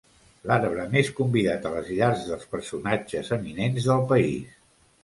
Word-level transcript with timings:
L'arbre 0.51 0.85
més 0.95 1.11
convidat 1.19 1.67
a 1.71 1.73
les 1.75 1.93
llars 1.99 2.27
dels 2.33 2.49
personatges 2.57 3.33
eminents 3.39 3.89
del 3.93 4.05
país. 4.17 4.61